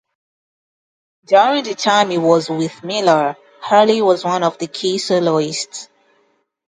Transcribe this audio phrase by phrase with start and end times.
[1.25, 5.89] During the time he was with Miller, Hurley was one of the key soloists.